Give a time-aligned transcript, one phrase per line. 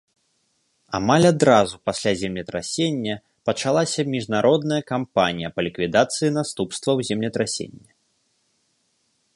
[0.99, 3.15] Амаль адразу пасля землетрасення
[3.49, 7.89] пачалася міжнародная кампанія па ліквідацыі наступстваў землетрасення.